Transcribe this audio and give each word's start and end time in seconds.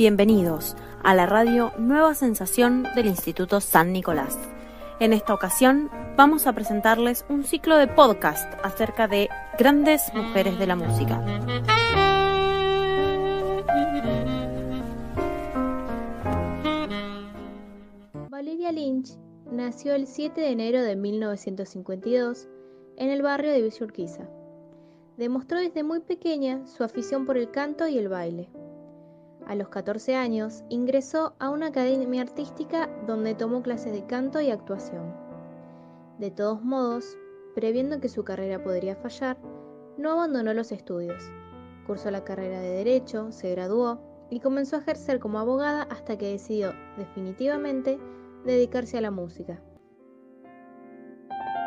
Bienvenidos 0.00 0.76
a 1.02 1.14
la 1.14 1.26
radio 1.26 1.72
Nueva 1.76 2.14
Sensación 2.14 2.84
del 2.94 3.04
Instituto 3.04 3.60
San 3.60 3.92
Nicolás. 3.92 4.38
En 4.98 5.12
esta 5.12 5.34
ocasión 5.34 5.90
vamos 6.16 6.46
a 6.46 6.54
presentarles 6.54 7.26
un 7.28 7.44
ciclo 7.44 7.76
de 7.76 7.86
podcast 7.86 8.50
acerca 8.64 9.08
de 9.08 9.28
grandes 9.58 10.10
mujeres 10.14 10.58
de 10.58 10.66
la 10.66 10.74
música. 10.74 11.20
Valeria 18.30 18.72
Lynch 18.72 19.10
nació 19.52 19.94
el 19.94 20.06
7 20.06 20.40
de 20.40 20.48
enero 20.48 20.80
de 20.82 20.96
1952 20.96 22.48
en 22.96 23.10
el 23.10 23.20
barrio 23.20 23.52
de 23.52 23.60
Villa 23.60 24.30
Demostró 25.18 25.58
desde 25.58 25.82
muy 25.82 26.00
pequeña 26.00 26.66
su 26.66 26.84
afición 26.84 27.26
por 27.26 27.36
el 27.36 27.50
canto 27.50 27.86
y 27.86 27.98
el 27.98 28.08
baile. 28.08 28.48
A 29.50 29.56
los 29.56 29.68
14 29.68 30.14
años 30.14 30.62
ingresó 30.68 31.34
a 31.40 31.50
una 31.50 31.66
academia 31.66 32.22
artística 32.22 32.88
donde 33.08 33.34
tomó 33.34 33.64
clases 33.64 33.92
de 33.92 34.06
canto 34.06 34.40
y 34.40 34.48
actuación. 34.48 35.12
De 36.20 36.30
todos 36.30 36.62
modos, 36.62 37.18
previendo 37.56 38.00
que 38.00 38.08
su 38.08 38.22
carrera 38.22 38.62
podría 38.62 38.94
fallar, 38.94 39.38
no 39.98 40.12
abandonó 40.12 40.54
los 40.54 40.70
estudios. 40.70 41.20
Cursó 41.84 42.12
la 42.12 42.22
carrera 42.22 42.60
de 42.60 42.68
Derecho, 42.68 43.32
se 43.32 43.50
graduó 43.50 44.00
y 44.30 44.38
comenzó 44.38 44.76
a 44.76 44.82
ejercer 44.82 45.18
como 45.18 45.40
abogada 45.40 45.82
hasta 45.82 46.16
que 46.16 46.30
decidió 46.30 46.72
definitivamente 46.96 47.98
dedicarse 48.44 48.98
a 48.98 49.00
la 49.00 49.10
música. 49.10 49.60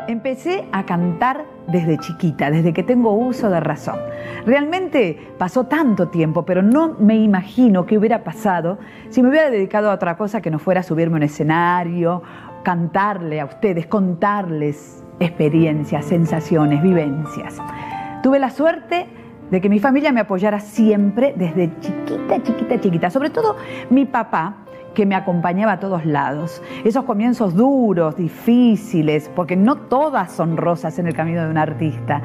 Empecé 0.08 0.66
a 0.72 0.86
cantar 0.86 1.46
desde 1.68 1.98
chiquita, 1.98 2.52
desde 2.52 2.74
que 2.74 2.84
tengo 2.84 3.14
uso 3.14 3.50
de 3.50 3.60
razón. 3.60 4.00
Realmente 4.46 5.18
pasó 5.38 5.66
tanto 5.66 6.10
tiempo, 6.10 6.44
pero 6.46 6.62
no 6.62 6.96
me 7.00 7.16
imagino 7.16 7.86
qué 7.86 7.98
hubiera 7.98 8.24
pasado 8.24 8.80
si 9.10 9.24
me 9.24 9.30
hubiera 9.30 9.50
dedicado 9.50 9.90
a 9.90 9.94
otra 9.94 10.18
cosa 10.18 10.42
que 10.42 10.52
no 10.52 10.60
fuera 10.60 10.84
subirme 10.84 11.16
a 11.16 11.18
un 11.18 11.24
escenario, 11.24 12.22
cantarle 12.64 13.40
a 13.40 13.46
ustedes, 13.46 13.88
contarles 13.88 15.04
experiencias, 15.20 16.06
sensaciones, 16.06 16.82
vivencias. 16.84 17.58
Tuve 18.22 18.40
la 18.40 18.50
suerte 18.50 19.08
de 19.52 19.62
que 19.62 19.70
mi 19.70 19.80
familia 19.80 20.12
me 20.12 20.22
apoyara 20.22 20.60
siempre 20.60 21.34
desde 21.38 21.72
chiquita, 21.80 22.42
chiquita, 22.42 22.80
chiquita. 22.80 23.10
Sobre 23.10 23.30
todo 23.30 23.56
mi 23.90 24.06
papá, 24.06 24.63
que 24.94 25.06
me 25.06 25.16
acompañaba 25.16 25.74
a 25.74 25.80
todos 25.80 26.06
lados. 26.06 26.62
Esos 26.84 27.04
comienzos 27.06 27.56
duros, 27.56 28.16
difíciles, 28.16 29.30
porque 29.36 29.56
no 29.56 29.78
todas 29.78 30.32
son 30.32 30.58
rosas 30.58 31.00
en 31.00 31.08
el 31.08 31.16
camino 31.16 31.44
de 31.44 31.50
un 31.50 31.58
artista. 31.58 32.22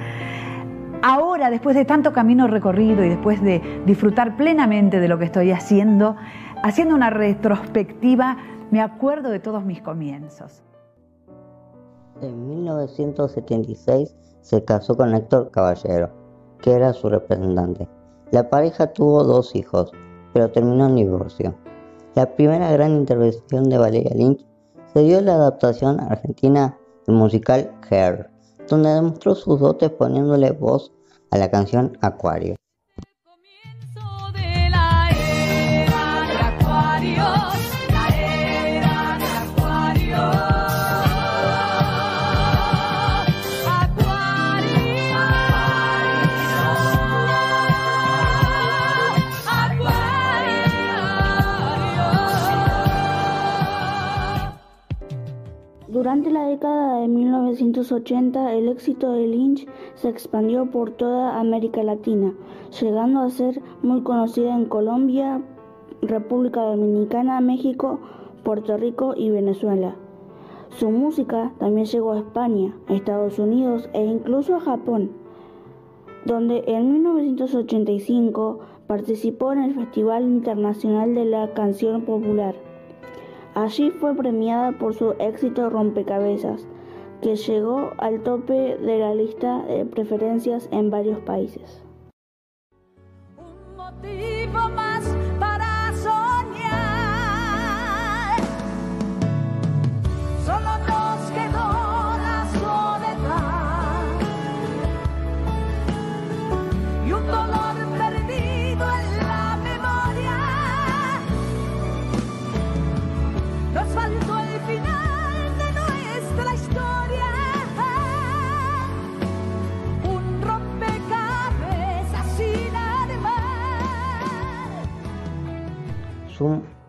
Ahora, 1.02 1.48
después 1.50 1.76
de 1.76 1.84
tanto 1.84 2.12
camino 2.12 2.48
recorrido 2.48 3.04
y 3.04 3.08
después 3.08 3.40
de 3.42 3.62
disfrutar 3.86 4.36
plenamente 4.36 4.98
de 4.98 5.08
lo 5.08 5.18
que 5.18 5.26
estoy 5.26 5.52
haciendo, 5.52 6.16
haciendo 6.62 6.94
una 6.94 7.10
retrospectiva, 7.10 8.36
me 8.70 8.80
acuerdo 8.80 9.30
de 9.30 9.38
todos 9.38 9.64
mis 9.64 9.80
comienzos. 9.80 10.62
En 12.20 12.48
1976 12.48 14.16
se 14.40 14.64
casó 14.64 14.96
con 14.96 15.14
Héctor 15.14 15.52
Caballero, 15.52 16.10
que 16.60 16.72
era 16.72 16.92
su 16.92 17.08
representante. 17.08 17.88
La 18.32 18.50
pareja 18.50 18.88
tuvo 18.92 19.22
dos 19.22 19.54
hijos, 19.54 19.92
pero 20.32 20.50
terminó 20.50 20.86
en 20.86 20.96
divorcio. 20.96 21.54
La 22.18 22.34
primera 22.34 22.72
gran 22.72 22.96
intervención 22.96 23.70
de 23.70 23.78
Valeria 23.78 24.10
Lynch 24.12 24.44
se 24.92 25.04
dio 25.04 25.20
en 25.20 25.26
la 25.26 25.34
adaptación 25.34 26.00
argentina 26.00 26.76
del 27.06 27.14
musical 27.14 27.70
Hair, 27.88 28.28
donde 28.68 28.88
demostró 28.88 29.36
sus 29.36 29.60
dotes 29.60 29.90
poniéndole 29.90 30.50
voz 30.50 30.90
a 31.30 31.38
la 31.38 31.48
canción 31.48 31.96
Acuario. 32.00 32.56
1980, 57.58 58.54
el 58.54 58.68
éxito 58.68 59.12
de 59.12 59.26
Lynch 59.26 59.66
se 59.94 60.08
expandió 60.08 60.70
por 60.70 60.92
toda 60.92 61.40
América 61.40 61.82
Latina, 61.82 62.32
llegando 62.80 63.20
a 63.20 63.30
ser 63.30 63.60
muy 63.82 64.02
conocida 64.02 64.54
en 64.54 64.66
Colombia, 64.66 65.42
República 66.00 66.62
Dominicana, 66.62 67.40
México, 67.40 67.98
Puerto 68.44 68.76
Rico 68.76 69.14
y 69.16 69.30
Venezuela. 69.30 69.96
Su 70.70 70.90
música 70.90 71.52
también 71.58 71.86
llegó 71.86 72.12
a 72.12 72.18
España, 72.18 72.76
Estados 72.88 73.38
Unidos 73.38 73.88
e 73.92 74.04
incluso 74.04 74.54
a 74.54 74.60
Japón, 74.60 75.10
donde 76.24 76.62
en 76.68 76.92
1985 76.92 78.60
participó 78.86 79.52
en 79.52 79.64
el 79.64 79.74
Festival 79.74 80.22
Internacional 80.22 81.14
de 81.14 81.24
la 81.24 81.52
Canción 81.54 82.02
Popular. 82.02 82.54
Allí 83.54 83.90
fue 83.90 84.14
premiada 84.14 84.72
por 84.72 84.94
su 84.94 85.14
éxito 85.18 85.68
Rompecabezas, 85.68 86.68
que 87.20 87.36
llegó 87.36 87.92
al 87.98 88.22
tope 88.22 88.76
de 88.76 88.98
la 88.98 89.14
lista 89.14 89.62
de 89.62 89.84
preferencias 89.84 90.68
en 90.70 90.90
varios 90.90 91.20
países. 91.20 91.82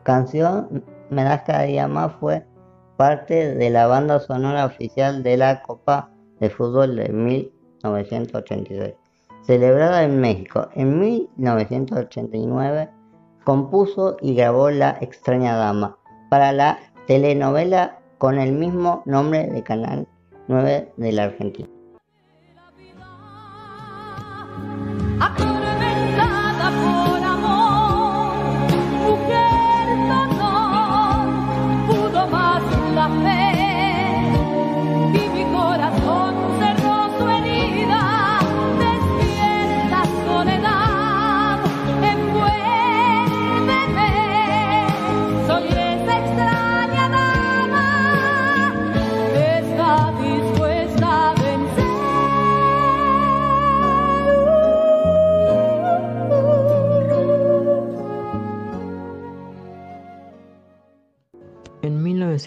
Canción 0.10 0.84
Me 1.12 1.24
das 1.24 1.44
cada 1.44 2.10
fue 2.20 2.44
parte 2.98 3.54
de 3.54 3.70
la 3.70 3.86
banda 3.86 4.20
sonora 4.20 4.66
oficial 4.66 5.22
de 5.22 5.38
la 5.38 5.62
Copa 5.62 6.10
de 6.40 6.50
Fútbol 6.50 6.96
de 6.96 7.10
1986, 7.10 8.96
celebrada 9.44 10.04
en 10.04 10.20
México. 10.20 10.68
En 10.74 11.00
1989 11.00 12.90
compuso 13.44 14.18
y 14.20 14.34
grabó 14.34 14.72
La 14.72 14.98
extraña 15.00 15.56
dama 15.56 15.96
para 16.32 16.54
la 16.54 16.80
telenovela 17.06 18.00
con 18.18 18.40
el 18.40 18.54
mismo 18.54 19.04
nombre 19.06 19.46
de 19.46 19.62
Canal 19.62 20.08
9 20.48 20.92
de 20.98 21.12
la 21.12 21.26
Argentina. 21.26 21.69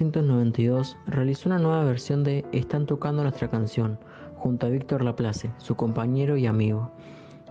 1992 0.03 0.97
realizó 1.07 1.49
una 1.49 1.61
nueva 1.61 1.85
versión 1.85 2.25
de 2.25 2.45
Están 2.51 2.87
tocando 2.87 3.23
nuestra 3.23 3.49
canción 3.49 4.01
junto 4.35 4.67
a 4.67 4.69
Víctor 4.69 5.05
Laplace, 5.05 5.53
su 5.59 5.77
compañero 5.77 6.37
y 6.37 6.47
amigo. 6.47 6.91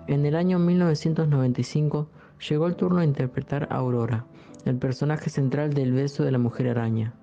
En 0.08 0.26
el 0.26 0.36
año 0.36 0.60
1995 0.60 2.10
llegó 2.50 2.68
el 2.68 2.76
turno 2.76 3.00
de 3.00 3.06
interpretar 3.06 3.70
a 3.72 3.78
Aurora, 3.78 4.26
el 4.66 4.76
personaje 4.76 5.30
central 5.30 5.74
del 5.74 5.94
beso 5.94 6.26
de 6.26 6.32
la 6.32 6.40
mujer 6.40 6.68
araña, 6.68 7.14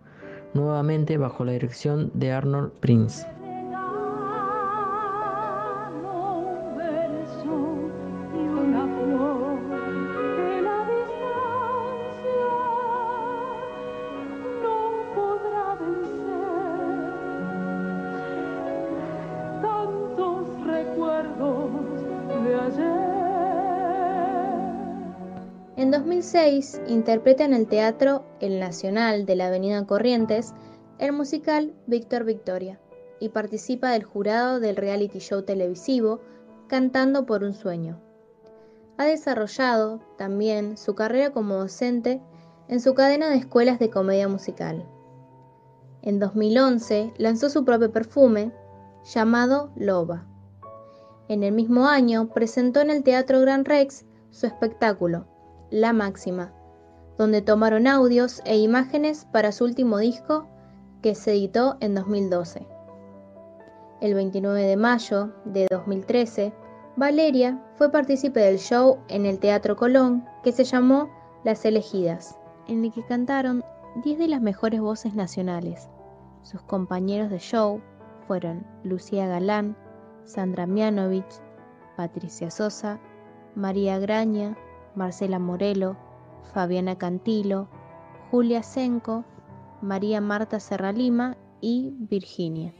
nuevamente 0.54 1.18
bajo 1.18 1.44
la 1.44 1.52
dirección 1.52 2.10
de 2.14 2.32
Arnold 2.32 2.72
Prince. 2.80 3.26
En 25.78 25.92
2006 25.92 26.82
interpreta 26.88 27.44
en 27.44 27.54
el 27.54 27.68
Teatro 27.68 28.24
El 28.40 28.58
Nacional 28.58 29.26
de 29.26 29.36
la 29.36 29.46
Avenida 29.46 29.86
Corrientes 29.86 30.52
el 30.98 31.12
musical 31.12 31.72
Víctor 31.86 32.24
Victoria 32.24 32.80
y 33.20 33.28
participa 33.28 33.90
del 33.90 34.02
jurado 34.02 34.58
del 34.58 34.74
reality 34.74 35.20
show 35.20 35.42
televisivo 35.42 36.18
Cantando 36.66 37.26
por 37.26 37.44
un 37.44 37.54
Sueño. 37.54 38.00
Ha 38.96 39.04
desarrollado 39.04 40.00
también 40.16 40.76
su 40.76 40.96
carrera 40.96 41.30
como 41.30 41.54
docente 41.54 42.20
en 42.66 42.80
su 42.80 42.94
cadena 42.94 43.28
de 43.28 43.36
escuelas 43.36 43.78
de 43.78 43.88
comedia 43.88 44.26
musical. 44.26 44.84
En 46.02 46.18
2011 46.18 47.12
lanzó 47.18 47.50
su 47.50 47.64
propio 47.64 47.92
perfume 47.92 48.50
llamado 49.04 49.70
Loba. 49.76 50.26
En 51.28 51.44
el 51.44 51.52
mismo 51.52 51.86
año 51.86 52.30
presentó 52.34 52.80
en 52.80 52.90
el 52.90 53.04
Teatro 53.04 53.40
Gran 53.42 53.64
Rex 53.64 54.04
su 54.32 54.48
espectáculo, 54.48 55.37
La 55.70 55.92
Máxima, 55.92 56.52
donde 57.18 57.42
tomaron 57.42 57.86
audios 57.86 58.40
e 58.44 58.56
imágenes 58.56 59.26
para 59.32 59.52
su 59.52 59.64
último 59.64 59.98
disco 59.98 60.46
que 61.02 61.14
se 61.14 61.32
editó 61.32 61.76
en 61.80 61.94
2012. 61.94 62.66
El 64.00 64.14
29 64.14 64.62
de 64.62 64.76
mayo 64.76 65.32
de 65.44 65.66
2013, 65.70 66.52
Valeria 66.96 67.62
fue 67.74 67.90
partícipe 67.90 68.40
del 68.40 68.58
show 68.58 68.98
en 69.08 69.26
el 69.26 69.38
Teatro 69.40 69.76
Colón 69.76 70.24
que 70.42 70.52
se 70.52 70.64
llamó 70.64 71.10
Las 71.44 71.64
Elegidas, 71.64 72.38
en 72.66 72.84
el 72.84 72.92
que 72.92 73.04
cantaron 73.04 73.64
10 74.02 74.18
de 74.18 74.28
las 74.28 74.40
mejores 74.40 74.80
voces 74.80 75.14
nacionales. 75.14 75.88
Sus 76.42 76.62
compañeros 76.62 77.30
de 77.30 77.38
show 77.38 77.80
fueron 78.26 78.66
Lucía 78.84 79.26
Galán, 79.26 79.76
Sandra 80.24 80.66
Mianovich, 80.66 81.42
Patricia 81.96 82.50
Sosa, 82.50 83.00
María 83.54 83.98
Graña, 83.98 84.56
Marcela 84.94 85.38
Morelo, 85.38 85.96
Fabiana 86.52 86.96
Cantilo, 86.96 87.68
Julia 88.30 88.62
Senco, 88.62 89.24
María 89.80 90.20
Marta 90.20 90.60
Serralima 90.60 91.36
y 91.60 91.92
Virginia. 91.98 92.74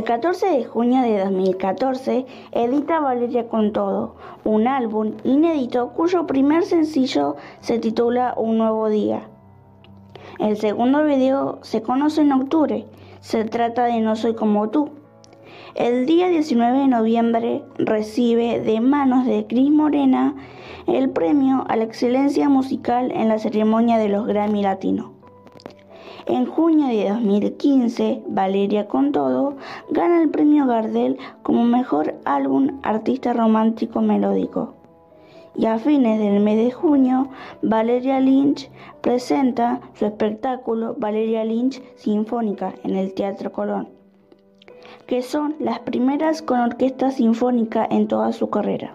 El 0.00 0.06
14 0.06 0.46
de 0.46 0.64
junio 0.64 1.02
de 1.02 1.18
2014 1.18 2.24
edita 2.52 3.00
Valeria 3.00 3.48
con 3.48 3.74
Todo, 3.74 4.16
un 4.44 4.66
álbum 4.66 5.12
inédito 5.24 5.90
cuyo 5.90 6.26
primer 6.26 6.64
sencillo 6.64 7.36
se 7.60 7.78
titula 7.78 8.32
Un 8.38 8.56
nuevo 8.56 8.88
día. 8.88 9.28
El 10.38 10.56
segundo 10.56 11.04
video 11.04 11.58
se 11.60 11.82
conoce 11.82 12.22
en 12.22 12.32
octubre, 12.32 12.86
se 13.20 13.44
trata 13.44 13.84
de 13.84 14.00
No 14.00 14.16
soy 14.16 14.32
como 14.32 14.70
tú. 14.70 14.88
El 15.74 16.06
día 16.06 16.28
19 16.30 16.78
de 16.78 16.88
noviembre 16.88 17.62
recibe 17.76 18.58
de 18.58 18.80
manos 18.80 19.26
de 19.26 19.46
Cris 19.46 19.70
Morena 19.70 20.34
el 20.86 21.10
premio 21.10 21.66
a 21.68 21.76
la 21.76 21.84
excelencia 21.84 22.48
musical 22.48 23.12
en 23.12 23.28
la 23.28 23.38
ceremonia 23.38 23.98
de 23.98 24.08
los 24.08 24.26
Grammy 24.26 24.62
Latino. 24.62 25.19
En 26.30 26.46
junio 26.46 26.86
de 26.86 27.10
2015, 27.10 28.22
Valeria 28.28 28.86
con 28.86 29.10
todo 29.10 29.56
gana 29.90 30.22
el 30.22 30.30
premio 30.30 30.64
Gardel 30.64 31.18
como 31.42 31.64
mejor 31.64 32.14
álbum 32.24 32.78
artista 32.84 33.32
romántico 33.32 34.00
melódico. 34.00 34.74
Y 35.56 35.66
a 35.66 35.80
fines 35.80 36.20
del 36.20 36.38
mes 36.38 36.56
de 36.56 36.70
junio, 36.70 37.30
Valeria 37.62 38.20
Lynch 38.20 38.70
presenta 39.00 39.80
su 39.94 40.06
espectáculo 40.06 40.94
Valeria 40.96 41.44
Lynch 41.44 41.82
Sinfónica 41.96 42.74
en 42.84 42.94
el 42.94 43.12
Teatro 43.12 43.50
Colón, 43.50 43.88
que 45.08 45.22
son 45.22 45.56
las 45.58 45.80
primeras 45.80 46.42
con 46.42 46.60
orquesta 46.60 47.10
sinfónica 47.10 47.84
en 47.90 48.06
toda 48.06 48.32
su 48.32 48.50
carrera. 48.50 48.94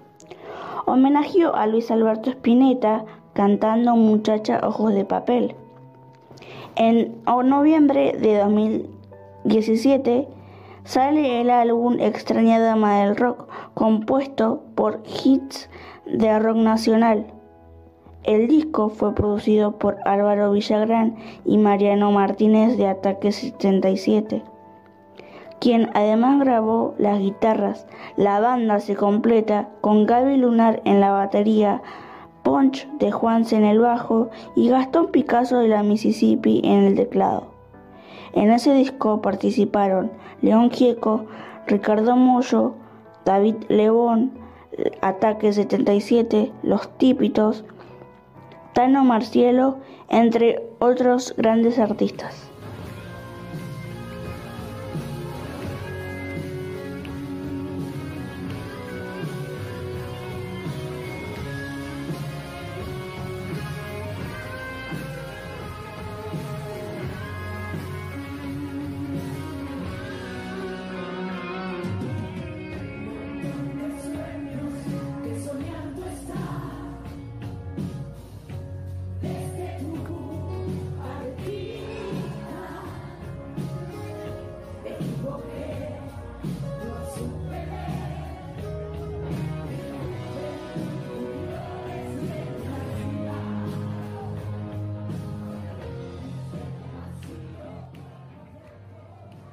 Homenajeó 0.86 1.54
a 1.54 1.68
Luis 1.68 1.92
Alberto 1.92 2.30
Spinetta 2.30 3.04
cantando 3.34 3.98
Muchacha 3.98 4.62
Ojos 4.64 4.94
de 4.94 5.04
Papel. 5.04 5.54
En 6.76 7.16
noviembre 7.26 8.14
de 8.20 8.38
2017 8.38 10.28
sale 10.84 11.42
el 11.42 11.50
álbum 11.50 11.98
Extraña 12.00 12.60
Dama 12.60 13.00
del 13.00 13.16
Rock, 13.16 13.48
compuesto 13.74 14.64
por 14.76 15.02
hits 15.24 15.70
de 16.06 16.38
rock 16.40 16.58
nacional. 16.58 17.28
El 18.24 18.48
disco 18.48 18.90
fue 18.90 19.14
producido 19.14 19.78
por 19.78 19.98
Álvaro 20.06 20.52
Villagrán 20.52 21.16
y 21.46 21.58
Mariano 21.58 22.12
Martínez 22.12 22.76
de 22.76 22.88
Ataque 22.88 23.32
77, 23.32 24.42
quien 25.60 25.90
además 25.94 26.40
grabó 26.40 26.96
las 26.98 27.20
guitarras. 27.20 27.86
La 28.18 28.40
banda 28.40 28.80
se 28.80 28.96
completa 28.96 29.70
con 29.82 30.06
Gaby 30.06 30.38
Lunar 30.38 30.82
en 30.86 31.02
la 31.02 31.12
batería, 31.12 31.84
Punch 32.46 32.88
de 33.00 33.12
Juanse 33.12 33.56
en 33.56 33.64
el 33.64 33.80
bajo 33.80 34.30
y 34.56 34.70
Gastón 34.70 35.08
Picasso 35.08 35.58
de 35.58 35.68
la 35.68 35.82
Mississippi 35.82 36.62
en 36.64 36.84
el 36.84 36.96
teclado. 36.96 37.48
En 38.34 38.52
ese 38.52 38.72
disco 38.76 39.20
participaron 39.20 40.12
León 40.44 40.70
Gieco, 40.70 41.26
Ricardo 41.66 42.16
Mollo, 42.16 42.76
David 43.26 43.56
Lebón, 43.68 44.34
Ataque 45.02 45.54
77, 45.54 46.52
Los 46.62 46.88
Típitos, 47.00 47.66
Tano 48.74 49.04
Marcielo, 49.04 49.78
entre 50.10 50.62
otros 50.78 51.34
grandes 51.38 51.80
artistas. 51.80 52.45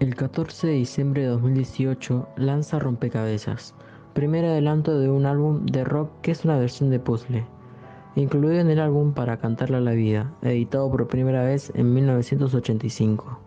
El 0.02 0.16
14 0.16 0.66
de 0.66 0.72
diciembre 0.72 1.22
de 1.22 1.28
2018 1.28 2.28
lanza 2.34 2.80
Rompecabezas, 2.80 3.72
primer 4.14 4.44
adelanto 4.44 4.98
de 4.98 5.08
un 5.08 5.26
álbum 5.26 5.64
de 5.64 5.84
rock 5.84 6.10
que 6.22 6.32
es 6.32 6.44
una 6.44 6.58
versión 6.58 6.90
de 6.90 6.98
puzzle, 6.98 7.46
incluido 8.16 8.58
en 8.58 8.68
el 8.68 8.80
álbum 8.80 9.12
Para 9.12 9.36
Cantarle 9.36 9.76
a 9.76 9.80
la 9.80 9.92
Vida, 9.92 10.34
editado 10.42 10.90
por 10.90 11.06
primera 11.06 11.44
vez 11.44 11.70
en 11.76 11.94
1985. 11.94 13.38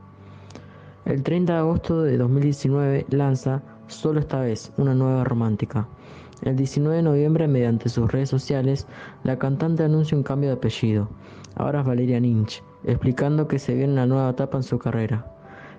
El 1.04 1.24
30 1.24 1.52
de 1.52 1.60
agosto 1.60 2.04
de 2.04 2.18
2019 2.18 3.06
lanza 3.10 3.62
Solo 3.88 4.22
esta 4.22 4.40
vez, 4.40 4.72
una 4.78 4.94
nueva 4.94 5.26
romántica. 5.26 5.90
El 6.42 6.56
19 6.56 6.96
de 6.96 7.04
noviembre, 7.04 7.50
mediante 7.50 7.90
sus 7.90 8.10
redes 8.10 8.30
sociales, 8.30 8.88
la 9.26 9.38
cantante 9.38 9.84
anuncia 9.84 10.18
un 10.18 10.24
cambio 10.24 10.52
de 10.52 10.56
apellido. 10.56 11.10
Ahora 11.56 11.82
es 11.82 11.86
Valeria 11.86 12.22
Lynch, 12.22 12.64
explicando 12.86 13.46
que 13.46 13.60
se 13.60 13.76
viene 13.76 13.92
una 13.92 14.06
nueva 14.06 14.30
etapa 14.30 14.56
en 14.56 14.64
su 14.64 14.80
carrera. 14.80 15.35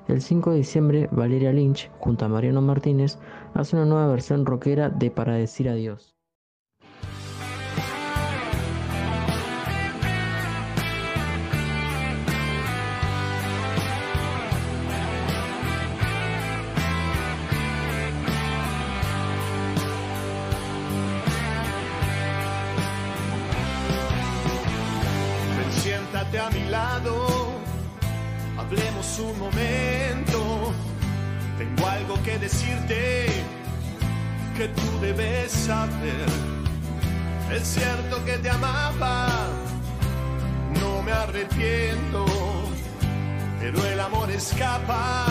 El 0.09 0.23
5 0.23 0.53
de 0.53 0.59
diciembre, 0.59 1.09
Valeria 1.11 1.53
Lynch, 1.53 1.91
junto 1.99 2.25
a 2.25 2.29
Mariano 2.29 2.63
Martínez, 2.63 3.19
hace 3.55 3.75
una 3.75 3.87
nueva 3.87 4.07
versión 4.07 4.47
rockera 4.47 4.89
de 4.89 5.11
Para 5.11 5.35
decir 5.35 5.69
adiós. 5.69 6.15
Siéntate 25.83 26.39
a 26.39 26.51
mi 26.51 26.69
lado, 26.69 27.27
hablemos 28.57 29.19
un 29.21 29.39
momento 29.39 29.86
que 32.27 32.39
decirte 32.41 33.27
que 34.57 34.67
tú 34.67 35.01
debes 35.01 35.53
saber. 35.53 36.27
Es 37.53 37.63
cierto 37.69 38.25
que 38.25 38.37
te 38.39 38.51
amaba, 38.51 39.29
no 40.81 41.03
me 41.05 41.13
arrepiento, 41.13 42.27
pero 43.61 43.87
el 43.87 44.01
amor 44.01 44.29
escapa 44.33 45.27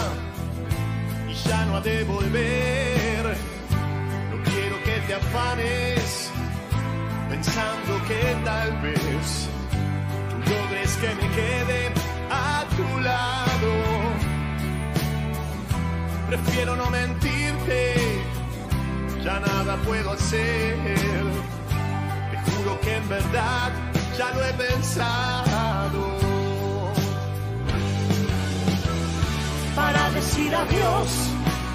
y 1.27 1.33
ya 1.33 1.65
no 1.65 1.75
ha 1.75 1.81
de 1.81 2.05
volver. 2.05 3.23
No 4.31 4.43
quiero 4.49 4.81
que 4.85 4.97
te 5.05 5.15
afanes 5.15 6.31
pensando 7.29 7.91
que 8.07 8.37
tal 8.45 8.71
vez 8.81 9.49
tú 10.29 10.37
logres 10.49 10.95
que 10.95 11.09
me 11.09 11.27
quede 11.35 11.91
a 12.31 12.63
tu 12.77 13.01
lado. 13.01 13.44
Prefiero 16.35 16.75
no 16.75 16.89
mentirte, 16.89 17.95
ya 19.23 19.39
nada 19.39 19.77
puedo 19.85 20.11
hacer. 20.11 20.75
Te 22.29 22.51
juro 22.51 22.77
que 22.81 22.97
en 22.97 23.07
verdad 23.07 23.71
ya 24.17 24.31
lo 24.31 24.43
he 24.43 24.53
pensado. 24.53 26.17
Para 29.77 30.09
decir 30.11 30.53
adiós, 30.53 31.07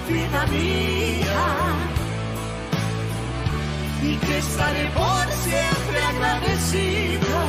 vida 0.07 0.45
mía 0.45 1.43
y 4.03 4.15
que 4.17 4.37
estaré 4.37 4.85
por 4.91 5.25
siempre 5.31 6.03
agradecida. 6.03 7.43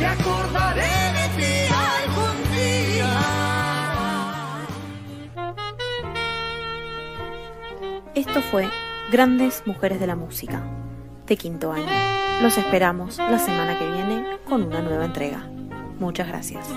Me 0.00 0.06
acordaré 0.06 1.12
de 1.18 1.28
ti 1.36 1.97
Esto 8.28 8.42
fue 8.42 8.68
Grandes 9.10 9.62
Mujeres 9.64 10.00
de 10.00 10.06
la 10.06 10.14
Música, 10.14 10.62
de 11.26 11.38
quinto 11.38 11.72
año. 11.72 11.86
Los 12.42 12.58
esperamos 12.58 13.16
la 13.16 13.38
semana 13.38 13.78
que 13.78 13.90
viene 13.90 14.36
con 14.46 14.64
una 14.64 14.82
nueva 14.82 15.06
entrega. 15.06 15.48
Muchas 15.98 16.28
gracias. 16.28 16.68